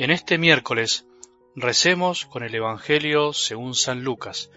En 0.00 0.10
este 0.10 0.38
miércoles 0.38 1.06
recemos 1.54 2.24
con 2.24 2.42
el 2.42 2.54
Evangelio 2.54 3.34
según 3.34 3.74
San 3.74 4.02
Lucas, 4.02 4.50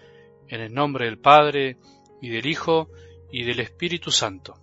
en 0.48 0.62
el 0.62 0.72
nombre 0.72 1.04
del 1.04 1.18
Padre, 1.18 1.76
y 2.22 2.30
del 2.30 2.46
Hijo, 2.46 2.88
y 3.30 3.44
del 3.44 3.60
Espíritu 3.60 4.10
Santo. 4.10 4.54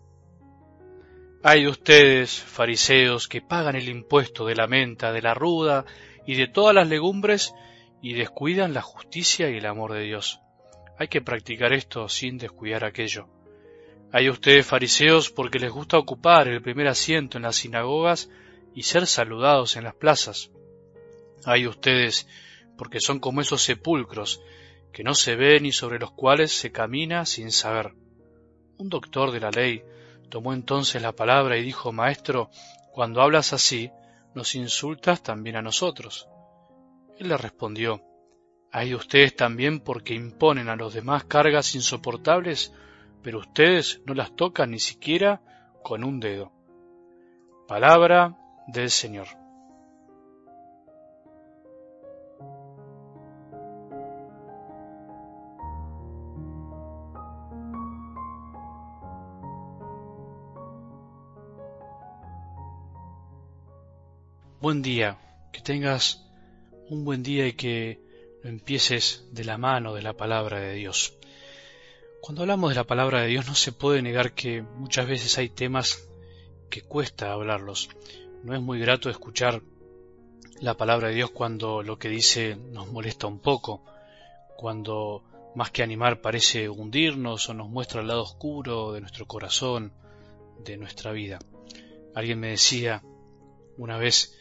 Hay 1.43 1.65
de 1.65 1.69
ustedes, 1.69 2.41
fariseos, 2.41 3.27
que 3.27 3.43
pagan 3.43 3.75
el 3.75 3.89
impuesto 3.89 4.43
de 4.47 4.55
la 4.55 4.65
menta, 4.65 5.13
de 5.13 5.21
la 5.21 5.35
ruda 5.35 5.85
y 6.25 6.33
de 6.33 6.47
todas 6.47 6.73
las 6.73 6.87
legumbres, 6.87 7.53
y 8.01 8.13
descuidan 8.13 8.73
la 8.73 8.81
justicia 8.81 9.51
y 9.51 9.57
el 9.57 9.67
amor 9.67 9.93
de 9.93 10.01
Dios. 10.01 10.41
Hay 10.97 11.09
que 11.09 11.21
practicar 11.21 11.73
esto 11.73 12.09
sin 12.09 12.39
descuidar 12.39 12.85
aquello. 12.85 13.27
Hay 14.11 14.23
de 14.23 14.31
ustedes, 14.31 14.65
fariseos, 14.65 15.29
porque 15.29 15.59
les 15.59 15.71
gusta 15.71 15.99
ocupar 15.99 16.47
el 16.47 16.63
primer 16.63 16.87
asiento 16.87 17.37
en 17.37 17.43
las 17.43 17.57
sinagogas 17.57 18.31
y 18.73 18.81
ser 18.81 19.05
saludados 19.05 19.75
en 19.75 19.83
las 19.83 19.93
plazas. 19.93 20.49
Hay 21.45 21.67
ustedes, 21.67 22.27
porque 22.77 22.99
son 22.99 23.19
como 23.19 23.41
esos 23.41 23.63
sepulcros 23.63 24.41
que 24.91 25.03
no 25.03 25.13
se 25.13 25.35
ven 25.35 25.65
y 25.65 25.71
sobre 25.71 25.99
los 25.99 26.11
cuales 26.11 26.51
se 26.51 26.71
camina 26.71 27.25
sin 27.25 27.51
saber. 27.51 27.93
Un 28.77 28.89
doctor 28.89 29.31
de 29.31 29.39
la 29.39 29.51
ley 29.51 29.83
tomó 30.29 30.53
entonces 30.53 31.01
la 31.01 31.13
palabra 31.13 31.57
y 31.57 31.63
dijo, 31.63 31.91
Maestro, 31.91 32.49
cuando 32.91 33.21
hablas 33.21 33.53
así, 33.53 33.91
nos 34.33 34.55
insultas 34.55 35.23
también 35.23 35.55
a 35.55 35.61
nosotros. 35.61 36.27
Él 37.17 37.29
le 37.29 37.37
respondió, 37.37 38.01
Hay 38.71 38.93
ustedes 38.93 39.35
también 39.35 39.79
porque 39.79 40.13
imponen 40.13 40.69
a 40.69 40.75
los 40.75 40.93
demás 40.93 41.25
cargas 41.25 41.75
insoportables, 41.75 42.73
pero 43.21 43.39
ustedes 43.39 44.01
no 44.05 44.13
las 44.13 44.35
tocan 44.35 44.71
ni 44.71 44.79
siquiera 44.79 45.41
con 45.83 46.03
un 46.03 46.19
dedo. 46.19 46.51
Palabra 47.67 48.37
del 48.67 48.89
Señor. 48.89 49.40
Buen 64.61 64.83
día, 64.83 65.17
que 65.51 65.59
tengas 65.59 66.23
un 66.87 67.03
buen 67.03 67.23
día 67.23 67.47
y 67.47 67.53
que 67.53 67.99
lo 68.43 68.49
empieces 68.51 69.25
de 69.31 69.43
la 69.43 69.57
mano 69.57 69.95
de 69.95 70.03
la 70.03 70.13
palabra 70.13 70.59
de 70.59 70.75
Dios. 70.75 71.17
Cuando 72.21 72.43
hablamos 72.43 72.69
de 72.69 72.75
la 72.75 72.83
palabra 72.83 73.23
de 73.23 73.27
Dios 73.29 73.47
no 73.47 73.55
se 73.55 73.71
puede 73.71 74.03
negar 74.03 74.33
que 74.33 74.61
muchas 74.61 75.07
veces 75.07 75.35
hay 75.39 75.49
temas 75.49 76.07
que 76.69 76.83
cuesta 76.83 77.31
hablarlos. 77.31 77.89
No 78.43 78.53
es 78.53 78.61
muy 78.61 78.79
grato 78.79 79.09
escuchar 79.09 79.63
la 80.59 80.77
palabra 80.77 81.07
de 81.07 81.15
Dios 81.15 81.31
cuando 81.31 81.81
lo 81.81 81.97
que 81.97 82.09
dice 82.09 82.55
nos 82.55 82.87
molesta 82.87 83.25
un 83.25 83.39
poco, 83.39 83.83
cuando 84.57 85.23
más 85.55 85.71
que 85.71 85.81
animar 85.81 86.21
parece 86.21 86.69
hundirnos 86.69 87.49
o 87.49 87.55
nos 87.55 87.67
muestra 87.67 88.01
el 88.01 88.09
lado 88.09 88.21
oscuro 88.21 88.91
de 88.91 89.01
nuestro 89.01 89.25
corazón, 89.25 89.91
de 90.63 90.77
nuestra 90.77 91.11
vida. 91.13 91.39
Alguien 92.13 92.39
me 92.39 92.49
decía 92.49 93.01
una 93.75 93.97
vez 93.97 94.37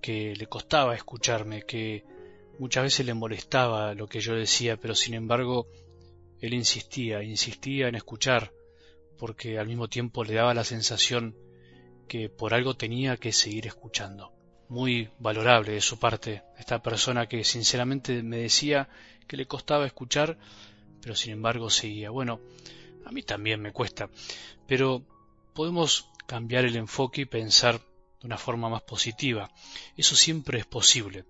que 0.00 0.34
le 0.36 0.46
costaba 0.46 0.94
escucharme, 0.94 1.62
que 1.62 2.04
muchas 2.58 2.84
veces 2.84 3.06
le 3.06 3.14
molestaba 3.14 3.94
lo 3.94 4.06
que 4.06 4.20
yo 4.20 4.34
decía, 4.34 4.76
pero 4.76 4.94
sin 4.94 5.14
embargo 5.14 5.66
él 6.40 6.54
insistía, 6.54 7.22
insistía 7.22 7.88
en 7.88 7.94
escuchar, 7.94 8.52
porque 9.18 9.58
al 9.58 9.66
mismo 9.66 9.88
tiempo 9.88 10.24
le 10.24 10.34
daba 10.34 10.54
la 10.54 10.64
sensación 10.64 11.36
que 12.08 12.28
por 12.28 12.54
algo 12.54 12.74
tenía 12.74 13.16
que 13.16 13.32
seguir 13.32 13.66
escuchando. 13.66 14.32
Muy 14.68 15.10
valorable 15.18 15.72
de 15.72 15.80
su 15.80 15.98
parte, 15.98 16.42
esta 16.58 16.82
persona 16.82 17.28
que 17.28 17.44
sinceramente 17.44 18.22
me 18.22 18.38
decía 18.38 18.88
que 19.26 19.36
le 19.36 19.46
costaba 19.46 19.86
escuchar, 19.86 20.38
pero 21.02 21.14
sin 21.14 21.32
embargo 21.32 21.70
seguía. 21.70 22.10
Bueno, 22.10 22.40
a 23.04 23.12
mí 23.12 23.22
también 23.22 23.60
me 23.60 23.72
cuesta, 23.72 24.08
pero 24.66 25.02
podemos 25.54 26.08
cambiar 26.26 26.64
el 26.64 26.76
enfoque 26.76 27.22
y 27.22 27.26
pensar 27.26 27.80
de 28.20 28.26
una 28.26 28.38
forma 28.38 28.68
más 28.68 28.82
positiva. 28.82 29.50
Eso 29.96 30.16
siempre 30.16 30.58
es 30.58 30.66
posible. 30.66 31.24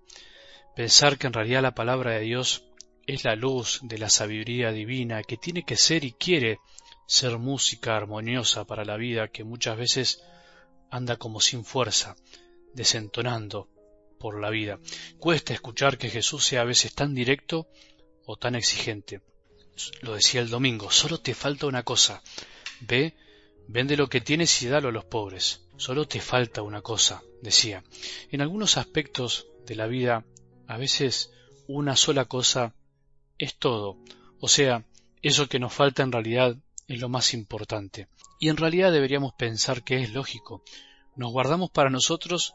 Pensar 0.75 1.17
que 1.17 1.27
en 1.27 1.33
realidad 1.33 1.61
la 1.61 1.75
palabra 1.75 2.11
de 2.11 2.21
Dios 2.21 2.63
es 3.07 3.23
la 3.23 3.35
luz 3.35 3.79
de 3.83 3.97
la 3.97 4.09
sabiduría 4.09 4.71
divina 4.71 5.23
que 5.23 5.37
tiene 5.37 5.63
que 5.63 5.75
ser 5.75 6.03
y 6.03 6.13
quiere 6.13 6.59
ser 7.07 7.37
música 7.37 7.95
armoniosa 7.95 8.65
para 8.65 8.85
la 8.85 8.95
vida 8.95 9.27
que 9.27 9.43
muchas 9.43 9.77
veces 9.77 10.21
anda 10.89 11.17
como 11.17 11.41
sin 11.41 11.65
fuerza, 11.65 12.15
desentonando 12.73 13.69
por 14.19 14.39
la 14.39 14.49
vida. 14.49 14.79
Cuesta 15.19 15.53
escuchar 15.53 15.97
que 15.97 16.09
Jesús 16.09 16.45
sea 16.45 16.61
a 16.61 16.65
veces 16.65 16.93
tan 16.93 17.13
directo 17.15 17.67
o 18.25 18.37
tan 18.37 18.55
exigente. 18.55 19.21
Lo 20.01 20.13
decía 20.13 20.41
el 20.41 20.49
domingo, 20.49 20.91
solo 20.91 21.19
te 21.19 21.33
falta 21.33 21.65
una 21.65 21.83
cosa. 21.83 22.21
Ve, 22.81 23.15
vende 23.67 23.97
lo 23.97 24.07
que 24.07 24.21
tienes 24.21 24.61
y 24.61 24.67
dalo 24.67 24.89
a 24.89 24.91
los 24.91 25.05
pobres. 25.05 25.61
Solo 25.81 26.07
te 26.07 26.21
falta 26.21 26.61
una 26.61 26.83
cosa, 26.83 27.23
decía. 27.41 27.83
En 28.29 28.41
algunos 28.41 28.77
aspectos 28.77 29.47
de 29.65 29.73
la 29.73 29.87
vida, 29.87 30.23
a 30.67 30.77
veces 30.77 31.31
una 31.67 31.95
sola 31.95 32.25
cosa 32.25 32.75
es 33.39 33.55
todo, 33.55 33.97
o 34.39 34.47
sea, 34.47 34.85
eso 35.23 35.49
que 35.49 35.57
nos 35.57 35.73
falta 35.73 36.03
en 36.03 36.11
realidad 36.11 36.55
es 36.87 36.99
lo 36.99 37.09
más 37.09 37.33
importante. 37.33 38.07
Y 38.39 38.49
en 38.49 38.57
realidad 38.57 38.91
deberíamos 38.91 39.33
pensar 39.33 39.83
que 39.83 40.03
es 40.03 40.13
lógico. 40.13 40.61
Nos 41.15 41.31
guardamos 41.31 41.71
para 41.71 41.89
nosotros 41.89 42.53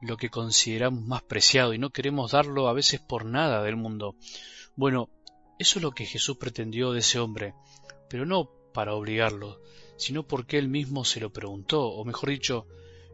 lo 0.00 0.16
que 0.16 0.30
consideramos 0.30 1.02
más 1.02 1.24
preciado 1.24 1.74
y 1.74 1.78
no 1.78 1.90
queremos 1.90 2.30
darlo 2.30 2.68
a 2.68 2.74
veces 2.74 3.00
por 3.00 3.24
nada 3.24 3.64
del 3.64 3.74
mundo. 3.74 4.14
Bueno, 4.76 5.10
eso 5.58 5.80
es 5.80 5.82
lo 5.82 5.90
que 5.90 6.06
Jesús 6.06 6.36
pretendió 6.36 6.92
de 6.92 7.00
ese 7.00 7.18
hombre, 7.18 7.54
pero 8.08 8.24
no 8.24 8.48
para 8.72 8.94
obligarlo, 8.94 9.60
sino 9.98 10.22
porque 10.22 10.56
él 10.56 10.68
mismo 10.68 11.04
se 11.04 11.20
lo 11.20 11.30
preguntó, 11.30 11.82
o 11.82 12.04
mejor 12.04 12.30
dicho, 12.30 12.66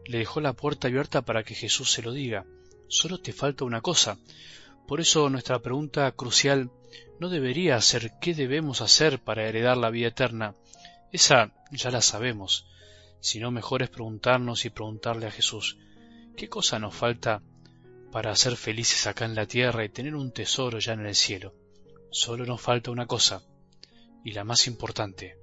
le 0.05 0.19
dejó 0.19 0.39
la 0.39 0.53
puerta 0.53 0.87
abierta 0.87 1.23
para 1.23 1.43
que 1.43 1.55
Jesús 1.55 1.91
se 1.91 2.01
lo 2.01 2.13
diga. 2.13 2.45
Solo 2.87 3.19
te 3.19 3.33
falta 3.33 3.65
una 3.65 3.81
cosa. 3.81 4.17
Por 4.87 5.01
eso 5.01 5.29
nuestra 5.29 5.59
pregunta 5.59 6.09
crucial 6.11 6.71
no 7.19 7.29
debería 7.29 7.81
ser 7.81 8.13
qué 8.21 8.35
debemos 8.35 8.81
hacer 8.81 9.19
para 9.19 9.47
heredar 9.47 9.77
la 9.77 9.89
vida 9.89 10.09
eterna. 10.09 10.53
Esa 11.11 11.51
ya 11.71 11.89
la 11.89 12.01
sabemos, 12.01 12.67
sino 13.19 13.49
mejor 13.49 13.81
es 13.81 13.89
preguntarnos 13.89 14.65
y 14.65 14.69
preguntarle 14.69 15.25
a 15.25 15.31
Jesús 15.31 15.77
qué 16.37 16.47
cosa 16.49 16.77
nos 16.77 16.93
falta 16.93 17.41
para 18.11 18.35
ser 18.35 18.55
felices 18.55 19.07
acá 19.07 19.25
en 19.25 19.35
la 19.35 19.47
tierra 19.47 19.83
y 19.83 19.89
tener 19.89 20.15
un 20.15 20.31
tesoro 20.31 20.77
ya 20.79 20.93
en 20.93 21.05
el 21.05 21.15
cielo. 21.15 21.55
Solo 22.11 22.45
nos 22.45 22.61
falta 22.61 22.91
una 22.91 23.07
cosa, 23.07 23.41
y 24.23 24.31
la 24.31 24.43
más 24.43 24.67
importante, 24.67 25.37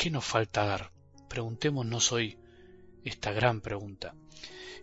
¿Qué 0.00 0.10
nos 0.10 0.24
falta 0.24 0.64
dar? 0.64 0.92
Preguntémonos 1.28 2.10
hoy 2.10 2.38
esta 3.04 3.32
gran 3.32 3.60
pregunta. 3.60 4.14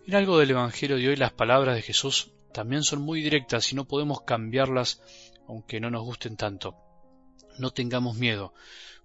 En 0.06 0.14
algo 0.14 0.38
del 0.38 0.52
Evangelio 0.52 0.96
de 0.96 1.08
hoy 1.08 1.16
las 1.16 1.32
palabras 1.32 1.74
de 1.74 1.82
Jesús 1.82 2.30
también 2.52 2.84
son 2.84 3.02
muy 3.02 3.20
directas 3.20 3.72
y 3.72 3.74
no 3.74 3.84
podemos 3.84 4.20
cambiarlas 4.20 5.02
aunque 5.48 5.80
no 5.80 5.90
nos 5.90 6.04
gusten 6.04 6.36
tanto. 6.36 6.76
No 7.58 7.72
tengamos 7.72 8.16
miedo, 8.16 8.54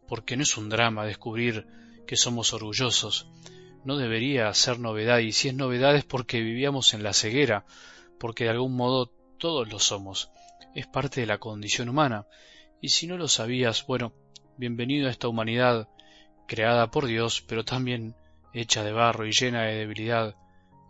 porque 0.08 0.38
no 0.38 0.44
es 0.44 0.56
un 0.56 0.70
drama 0.70 1.04
descubrir 1.04 1.66
que 2.06 2.16
somos 2.16 2.54
orgullosos. 2.54 3.26
No 3.84 3.98
debería 3.98 4.54
ser 4.54 4.78
novedad 4.78 5.18
y 5.18 5.32
si 5.32 5.48
es 5.48 5.56
novedad 5.56 5.96
es 5.96 6.06
porque 6.06 6.42
vivíamos 6.42 6.94
en 6.94 7.02
la 7.02 7.14
ceguera, 7.14 7.66
porque 8.20 8.44
de 8.44 8.52
algún 8.52 8.76
modo 8.76 9.08
todos 9.40 9.68
lo 9.68 9.80
somos. 9.80 10.30
Es 10.76 10.86
parte 10.86 11.22
de 11.22 11.26
la 11.26 11.40
condición 11.40 11.90
humana. 11.90 12.28
Y 12.82 12.90
si 12.90 13.08
no 13.08 13.18
lo 13.18 13.28
sabías, 13.28 13.88
bueno, 13.88 14.14
bienvenido 14.58 15.08
a 15.08 15.12
esta 15.12 15.28
humanidad 15.28 15.90
creada 16.48 16.90
por 16.92 17.06
Dios, 17.06 17.44
pero 17.48 17.64
también 17.64 18.16
hecha 18.54 18.84
de 18.84 18.92
barro 18.92 19.26
y 19.26 19.32
llena 19.32 19.64
de 19.64 19.76
debilidad 19.76 20.36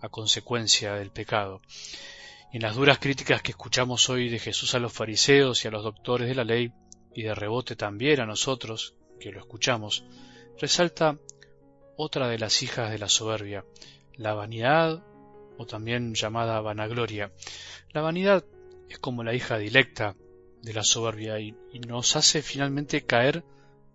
a 0.02 0.10
consecuencia 0.10 0.96
del 0.96 1.12
pecado. 1.12 1.62
En 2.52 2.62
las 2.62 2.76
duras 2.76 3.00
críticas 3.00 3.42
que 3.42 3.52
escuchamos 3.52 4.10
hoy 4.10 4.30
de 4.30 4.38
Jesús 4.38 4.76
a 4.76 4.80
los 4.80 4.94
fariseos 4.94 5.64
y 5.64 5.68
a 5.68 5.72
los 5.72 5.84
doctores 5.84 6.28
de 6.28 6.36
la 6.36 6.44
ley, 6.44 6.72
y 7.16 7.24
de 7.24 7.36
rebote 7.36 7.76
también 7.76 8.20
a 8.20 8.26
nosotros, 8.26 8.96
que 9.20 9.32
lo 9.32 9.40
escuchamos, 9.40 10.04
resalta 10.60 11.18
otra 11.96 12.28
de 12.28 12.40
las 12.40 12.62
hijas 12.64 12.92
de 12.92 13.00
la 13.00 13.10
soberbia, 13.10 13.66
la 14.16 14.34
vanidad 14.34 15.04
o 15.58 15.66
también 15.66 16.16
llamada 16.16 16.60
vanagloria. 16.62 17.32
La 17.92 18.02
vanidad 18.02 18.44
es 18.90 19.00
como 19.00 19.24
la 19.24 19.34
hija 19.34 19.58
dilecta 19.58 20.16
de 20.62 20.74
la 20.74 20.84
soberbia 20.84 21.40
y, 21.40 21.56
y 21.72 21.80
nos 21.80 22.16
hace 22.16 22.42
finalmente 22.42 23.06
caer 23.06 23.44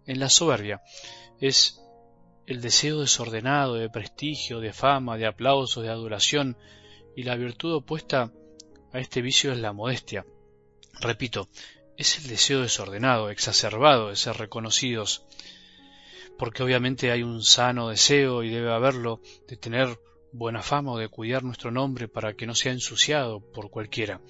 en 0.08 0.18
la 0.18 0.28
soberbia 0.28 0.82
es 1.40 1.80
el 2.46 2.60
deseo 2.62 3.00
desordenado 3.00 3.74
de 3.74 3.90
prestigio, 3.90 4.58
de 4.58 4.72
fama, 4.72 5.18
de 5.18 5.26
aplauso, 5.26 5.82
de 5.82 5.90
adoración, 5.90 6.56
y 7.14 7.22
la 7.24 7.36
virtud 7.36 7.74
opuesta 7.74 8.32
a 8.92 8.98
este 8.98 9.20
vicio 9.20 9.52
es 9.52 9.58
la 9.58 9.74
modestia. 9.74 10.24
Repito, 11.00 11.48
es 11.98 12.18
el 12.18 12.28
deseo 12.28 12.62
desordenado, 12.62 13.28
exacerbado 13.28 14.08
de 14.08 14.16
ser 14.16 14.38
reconocidos, 14.38 15.26
porque 16.38 16.62
obviamente 16.62 17.10
hay 17.10 17.22
un 17.22 17.42
sano 17.42 17.90
deseo, 17.90 18.42
y 18.42 18.48
debe 18.48 18.72
haberlo, 18.72 19.20
de 19.46 19.58
tener 19.58 20.00
buena 20.32 20.62
fama 20.62 20.92
o 20.92 20.98
de 20.98 21.08
cuidar 21.08 21.44
nuestro 21.44 21.70
nombre 21.70 22.08
para 22.08 22.32
que 22.32 22.46
no 22.46 22.54
sea 22.54 22.72
ensuciado 22.72 23.40
por 23.40 23.70
cualquiera. 23.70 24.22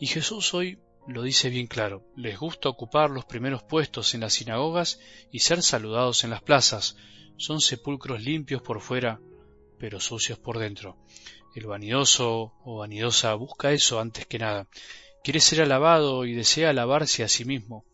Y 0.00 0.06
Jesús 0.06 0.54
hoy 0.54 0.78
lo 1.06 1.22
dice 1.22 1.50
bien 1.50 1.66
claro, 1.66 2.04
les 2.16 2.38
gusta 2.38 2.68
ocupar 2.68 3.10
los 3.10 3.24
primeros 3.24 3.62
puestos 3.62 4.14
en 4.14 4.20
las 4.20 4.34
sinagogas 4.34 5.00
y 5.30 5.40
ser 5.40 5.62
saludados 5.62 6.24
en 6.24 6.30
las 6.30 6.42
plazas. 6.42 6.96
Son 7.36 7.60
sepulcros 7.60 8.22
limpios 8.22 8.62
por 8.62 8.80
fuera, 8.80 9.20
pero 9.78 10.00
sucios 10.00 10.38
por 10.38 10.58
dentro. 10.58 10.96
El 11.54 11.66
vanidoso 11.66 12.54
o 12.64 12.78
vanidosa 12.78 13.34
busca 13.34 13.72
eso 13.72 14.00
antes 14.00 14.26
que 14.26 14.38
nada. 14.38 14.66
Quiere 15.22 15.40
ser 15.40 15.62
alabado 15.62 16.24
y 16.24 16.34
desea 16.34 16.70
alabarse 16.70 17.22
a 17.22 17.28
sí 17.28 17.44
mismo. 17.44 17.84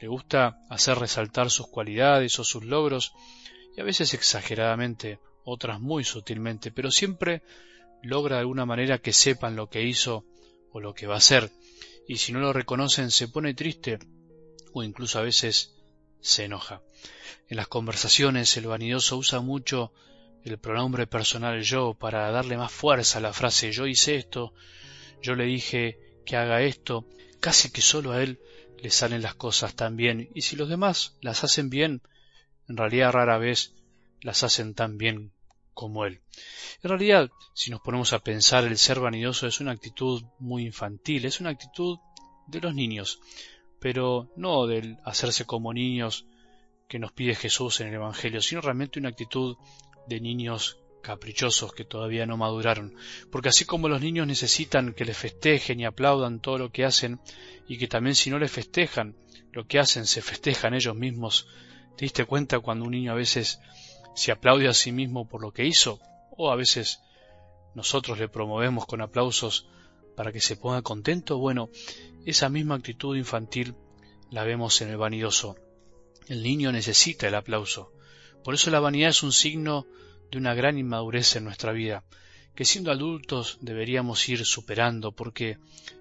Le 0.00 0.08
gusta 0.08 0.58
hacer 0.70 0.98
resaltar 0.98 1.50
sus 1.50 1.66
cualidades 1.66 2.38
o 2.38 2.44
sus 2.44 2.64
logros, 2.64 3.12
y 3.76 3.80
a 3.80 3.84
veces 3.84 4.14
exageradamente, 4.14 5.18
otras 5.44 5.80
muy 5.80 6.04
sutilmente, 6.04 6.70
pero 6.70 6.90
siempre 6.90 7.42
logra 8.02 8.36
de 8.36 8.40
alguna 8.40 8.66
manera 8.66 8.98
que 8.98 9.12
sepan 9.12 9.56
lo 9.56 9.68
que 9.68 9.82
hizo 9.82 10.24
o 10.72 10.80
lo 10.80 10.94
que 10.94 11.06
va 11.06 11.14
a 11.14 11.18
hacer, 11.18 11.50
y 12.06 12.16
si 12.16 12.32
no 12.32 12.40
lo 12.40 12.52
reconocen 12.52 13.10
se 13.10 13.28
pone 13.28 13.54
triste 13.54 13.98
o 14.72 14.82
incluso 14.82 15.18
a 15.18 15.22
veces 15.22 15.74
se 16.20 16.44
enoja. 16.44 16.82
En 17.48 17.56
las 17.56 17.68
conversaciones 17.68 18.56
el 18.56 18.66
vanidoso 18.66 19.16
usa 19.16 19.40
mucho 19.40 19.92
el 20.44 20.58
pronombre 20.58 21.06
personal 21.06 21.62
yo 21.62 21.94
para 21.94 22.30
darle 22.30 22.56
más 22.56 22.72
fuerza 22.72 23.18
a 23.18 23.22
la 23.22 23.32
frase 23.32 23.72
yo 23.72 23.86
hice 23.86 24.16
esto, 24.16 24.54
yo 25.22 25.34
le 25.34 25.44
dije 25.44 25.98
que 26.26 26.36
haga 26.36 26.62
esto, 26.62 27.06
casi 27.40 27.70
que 27.70 27.82
solo 27.82 28.12
a 28.12 28.22
él 28.22 28.40
le 28.78 28.90
salen 28.90 29.22
las 29.22 29.34
cosas 29.34 29.74
tan 29.74 29.96
bien, 29.96 30.30
y 30.34 30.42
si 30.42 30.56
los 30.56 30.68
demás 30.68 31.16
las 31.20 31.44
hacen 31.44 31.70
bien, 31.70 32.02
en 32.68 32.76
realidad 32.76 33.12
rara 33.12 33.38
vez 33.38 33.72
las 34.20 34.42
hacen 34.42 34.74
tan 34.74 34.98
bien 34.98 35.33
como 35.74 36.06
él. 36.06 36.20
En 36.82 36.90
realidad, 36.90 37.30
si 37.52 37.70
nos 37.70 37.80
ponemos 37.80 38.12
a 38.12 38.20
pensar, 38.20 38.64
el 38.64 38.78
ser 38.78 39.00
vanidoso 39.00 39.46
es 39.46 39.60
una 39.60 39.72
actitud 39.72 40.22
muy 40.38 40.64
infantil, 40.64 41.24
es 41.24 41.40
una 41.40 41.50
actitud 41.50 41.98
de 42.46 42.60
los 42.60 42.74
niños, 42.74 43.20
pero 43.80 44.30
no 44.36 44.66
del 44.66 44.98
hacerse 45.04 45.44
como 45.44 45.72
niños 45.72 46.26
que 46.88 46.98
nos 46.98 47.12
pide 47.12 47.34
Jesús 47.34 47.80
en 47.80 47.88
el 47.88 47.94
Evangelio, 47.94 48.40
sino 48.40 48.60
realmente 48.60 48.98
una 48.98 49.08
actitud 49.08 49.56
de 50.06 50.20
niños 50.20 50.78
caprichosos 51.02 51.72
que 51.72 51.84
todavía 51.84 52.26
no 52.26 52.36
maduraron, 52.36 52.94
porque 53.30 53.50
así 53.50 53.64
como 53.64 53.88
los 53.88 54.00
niños 54.00 54.26
necesitan 54.26 54.94
que 54.94 55.04
les 55.04 55.16
festejen 55.16 55.80
y 55.80 55.84
aplaudan 55.84 56.40
todo 56.40 56.58
lo 56.58 56.72
que 56.72 56.84
hacen, 56.84 57.20
y 57.68 57.78
que 57.78 57.88
también 57.88 58.14
si 58.14 58.30
no 58.30 58.38
les 58.38 58.50
festejan 58.50 59.14
lo 59.52 59.66
que 59.66 59.78
hacen 59.78 60.06
se 60.06 60.22
festejan 60.22 60.74
ellos 60.74 60.96
mismos, 60.96 61.46
¿te 61.96 62.06
diste 62.06 62.24
cuenta 62.24 62.58
cuando 62.60 62.86
un 62.86 62.92
niño 62.92 63.12
a 63.12 63.16
veces 63.16 63.60
se 64.14 64.32
aplaude 64.32 64.68
a 64.68 64.74
sí 64.74 64.92
mismo 64.92 65.28
por 65.28 65.42
lo 65.42 65.52
que 65.52 65.66
hizo? 65.66 66.00
O 66.36 66.50
a 66.50 66.56
veces 66.56 67.00
nosotros 67.74 68.18
le 68.18 68.28
promovemos 68.28 68.86
con 68.86 69.00
aplausos 69.00 69.66
para 70.16 70.32
que 70.32 70.40
se 70.40 70.56
ponga 70.56 70.82
contento. 70.82 71.38
Bueno, 71.38 71.70
esa 72.24 72.48
misma 72.48 72.76
actitud 72.76 73.16
infantil 73.16 73.74
la 74.30 74.44
vemos 74.44 74.80
en 74.80 74.90
el 74.90 74.96
vanidoso. 74.96 75.56
El 76.28 76.42
niño 76.42 76.72
necesita 76.72 77.28
el 77.28 77.34
aplauso. 77.34 77.92
Por 78.42 78.54
eso 78.54 78.70
la 78.70 78.80
vanidad 78.80 79.10
es 79.10 79.22
un 79.22 79.32
signo 79.32 79.86
de 80.30 80.38
una 80.38 80.54
gran 80.54 80.78
inmadurez 80.78 81.36
en 81.36 81.44
nuestra 81.44 81.72
vida, 81.72 82.04
que 82.54 82.64
siendo 82.64 82.90
adultos 82.90 83.58
deberíamos 83.60 84.28
ir 84.28 84.44
superando, 84.44 85.12
porque 85.12 85.58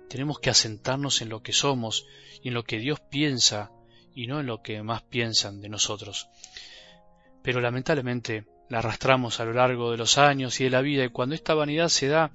tenemos 0.10 0.40
que 0.40 0.50
asentarnos 0.50 1.22
en 1.22 1.30
lo 1.30 1.42
que 1.42 1.54
somos 1.54 2.06
y 2.42 2.50
en 2.50 2.54
lo 2.54 2.64
que 2.64 2.80
Dios 2.80 3.00
piensa 3.00 3.72
y 4.16 4.28
no 4.28 4.40
en 4.40 4.46
lo 4.46 4.62
que 4.62 4.82
más 4.84 5.02
piensan 5.04 5.62
de 5.62 5.70
nosotros. 5.70 6.28
Pero 7.44 7.62
lamentablemente 7.62 8.46
la 8.70 8.80
arrastramos 8.80 9.40
a 9.40 9.46
lo 9.46 9.54
largo 9.54 9.92
de 9.92 9.98
los 9.98 10.18
años 10.18 10.60
y 10.60 10.64
de 10.64 10.70
la 10.72 10.82
vida 10.82 11.04
y 11.04 11.10
cuando 11.10 11.36
esta 11.36 11.54
vanidad 11.54 11.90
se 11.90 12.08
da 12.08 12.32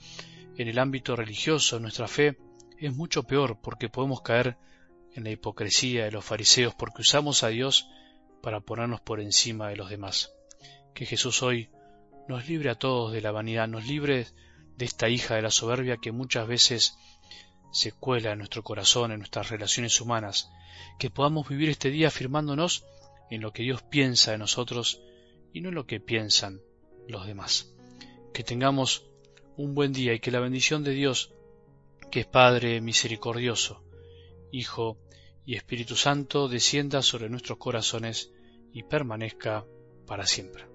en 0.56 0.68
el 0.68 0.78
ámbito 0.78 1.16
religioso, 1.16 1.80
nuestra 1.80 2.06
fe 2.06 2.38
es 2.78 2.94
mucho 2.94 3.24
peor 3.24 3.58
porque 3.60 3.88
podemos 3.88 4.20
caer 4.20 4.56
en 5.14 5.24
la 5.24 5.30
hipocresía 5.30 6.04
de 6.04 6.12
los 6.12 6.24
fariseos 6.24 6.74
porque 6.74 7.02
usamos 7.02 7.42
a 7.42 7.48
Dios 7.48 7.88
para 8.42 8.60
ponernos 8.60 9.00
por 9.00 9.20
encima 9.20 9.68
de 9.68 9.76
los 9.76 9.90
demás. 9.90 10.32
Que 10.94 11.06
Jesús 11.06 11.42
hoy 11.42 11.70
nos 12.28 12.48
libre 12.48 12.70
a 12.70 12.74
todos 12.76 13.12
de 13.12 13.20
la 13.20 13.32
vanidad, 13.32 13.66
nos 13.66 13.86
libre 13.86 14.26
de 14.76 14.84
esta 14.84 15.08
hija 15.08 15.34
de 15.34 15.42
la 15.42 15.50
soberbia 15.50 15.96
que 15.96 16.12
muchas 16.12 16.46
veces 16.46 16.96
se 17.72 17.92
cuela 17.92 18.32
en 18.32 18.38
nuestro 18.38 18.62
corazón, 18.62 19.12
en 19.12 19.18
nuestras 19.18 19.50
relaciones 19.50 20.00
humanas, 20.00 20.50
que 20.98 21.10
podamos 21.10 21.48
vivir 21.48 21.68
este 21.68 21.90
día 21.90 22.08
afirmándonos 22.08 22.84
en 23.30 23.40
lo 23.40 23.52
que 23.52 23.62
Dios 23.62 23.82
piensa 23.82 24.32
de 24.32 24.38
nosotros 24.38 25.02
y 25.52 25.60
no 25.60 25.70
en 25.70 25.74
lo 25.74 25.86
que 25.86 26.00
piensan 26.00 26.60
los 27.08 27.26
demás. 27.26 27.74
Que 28.32 28.44
tengamos 28.44 29.06
un 29.56 29.74
buen 29.74 29.92
día 29.92 30.14
y 30.14 30.20
que 30.20 30.30
la 30.30 30.40
bendición 30.40 30.84
de 30.84 30.92
Dios, 30.92 31.32
que 32.10 32.20
es 32.20 32.26
Padre 32.26 32.80
misericordioso, 32.80 33.82
Hijo 34.52 34.98
y 35.44 35.56
Espíritu 35.56 35.96
Santo, 35.96 36.48
descienda 36.48 37.02
sobre 37.02 37.28
nuestros 37.28 37.58
corazones 37.58 38.32
y 38.72 38.84
permanezca 38.84 39.66
para 40.06 40.26
siempre. 40.26 40.67